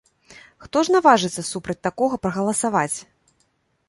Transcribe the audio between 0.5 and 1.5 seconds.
Хто ж наважыцца